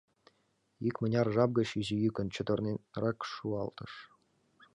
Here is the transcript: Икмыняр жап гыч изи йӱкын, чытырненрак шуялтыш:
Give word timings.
Икмыняр 0.87 1.27
жап 1.35 1.51
гыч 1.57 1.69
изи 1.79 1.95
йӱкын, 2.03 2.27
чытырненрак 2.35 3.19
шуялтыш: 3.31 3.93